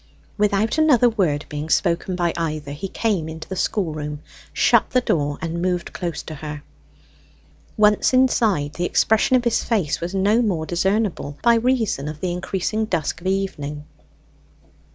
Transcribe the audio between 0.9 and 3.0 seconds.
word being spoken by either, he